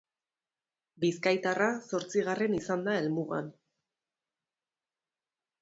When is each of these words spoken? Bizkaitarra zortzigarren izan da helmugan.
Bizkaitarra 1.03 1.67
zortzigarren 1.93 2.57
izan 2.61 2.89
da 2.89 2.97
helmugan. 3.03 3.55